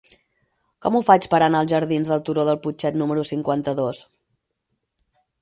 Com 0.85 0.95
ho 0.95 1.01
faig 1.09 1.27
per 1.33 1.39
anar 1.47 1.61
als 1.65 1.71
jardins 1.73 2.09
del 2.13 2.23
Turó 2.31 2.47
del 2.49 2.59
Putxet 2.65 2.99
número 3.03 3.27
cinquanta-dos? 3.33 4.03